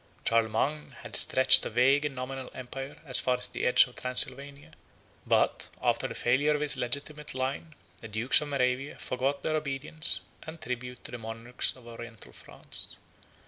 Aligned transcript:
Charlemagne 0.27 0.95
had 1.03 1.15
stretched 1.15 1.63
a 1.63 1.69
vague 1.69 2.05
and 2.05 2.15
nominal 2.15 2.49
empire 2.55 2.95
as 3.05 3.19
far 3.19 3.37
as 3.37 3.45
the 3.45 3.65
edge 3.67 3.85
of 3.85 3.95
Transylvania; 3.97 4.71
but, 5.27 5.69
after 5.79 6.07
the 6.07 6.15
failure 6.15 6.55
of 6.55 6.61
his 6.61 6.75
legitimate 6.75 7.35
line, 7.35 7.75
the 7.99 8.07
dukes 8.07 8.41
of 8.41 8.47
Moravia 8.47 8.97
forgot 8.97 9.43
their 9.43 9.55
obedience 9.55 10.21
and 10.41 10.59
tribute 10.59 11.03
to 11.03 11.11
the 11.11 11.19
monarchs 11.19 11.75
of 11.75 11.85
Oriental 11.85 12.31
France. 12.31 12.97